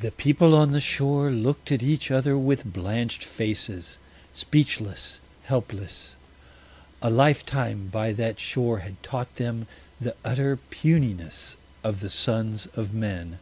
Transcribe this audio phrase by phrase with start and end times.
[0.00, 3.96] The people on the shore looked at each other with blanched faces,
[4.34, 6.16] speechless, helpless.
[7.00, 9.68] A lifetime by that shore had taught them
[9.98, 13.38] the utter puniness of the sons of men.